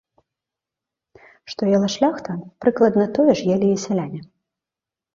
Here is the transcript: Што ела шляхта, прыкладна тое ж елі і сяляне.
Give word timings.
Што 1.53 1.61
ела 1.81 1.87
шляхта, 1.97 2.31
прыкладна 2.67 3.05
тое 3.21 3.31
ж 3.37 3.49
елі 3.55 3.67
і 3.79 3.81
сяляне. 3.87 4.21